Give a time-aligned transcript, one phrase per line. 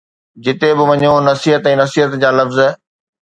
[0.45, 2.57] جتي به وڃو، نصيحت ۽ نصيحت جا لفظ.